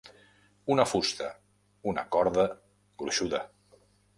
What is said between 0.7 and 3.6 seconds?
Una fusta, una corda, gruixuda.